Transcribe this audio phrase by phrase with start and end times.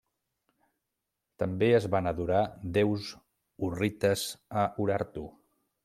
[1.43, 2.39] També es van adorar
[2.79, 3.13] déus
[3.69, 4.25] hurrites
[4.65, 5.29] a Urartu.